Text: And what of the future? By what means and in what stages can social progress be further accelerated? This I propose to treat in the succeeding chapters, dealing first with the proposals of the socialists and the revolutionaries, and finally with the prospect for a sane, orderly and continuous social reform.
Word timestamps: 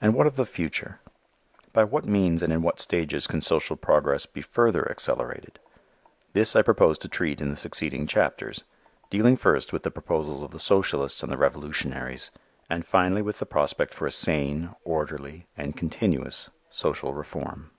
And 0.00 0.14
what 0.14 0.28
of 0.28 0.36
the 0.36 0.46
future? 0.46 1.00
By 1.72 1.82
what 1.82 2.04
means 2.04 2.44
and 2.44 2.52
in 2.52 2.62
what 2.62 2.78
stages 2.78 3.26
can 3.26 3.40
social 3.40 3.74
progress 3.74 4.24
be 4.24 4.40
further 4.40 4.88
accelerated? 4.88 5.58
This 6.32 6.54
I 6.54 6.62
propose 6.62 6.96
to 6.98 7.08
treat 7.08 7.40
in 7.40 7.50
the 7.50 7.56
succeeding 7.56 8.06
chapters, 8.06 8.62
dealing 9.10 9.36
first 9.36 9.72
with 9.72 9.82
the 9.82 9.90
proposals 9.90 10.44
of 10.44 10.52
the 10.52 10.60
socialists 10.60 11.24
and 11.24 11.32
the 11.32 11.36
revolutionaries, 11.36 12.30
and 12.70 12.86
finally 12.86 13.20
with 13.20 13.40
the 13.40 13.44
prospect 13.46 13.94
for 13.94 14.06
a 14.06 14.12
sane, 14.12 14.76
orderly 14.84 15.48
and 15.56 15.76
continuous 15.76 16.48
social 16.70 17.12
reform. 17.12 17.72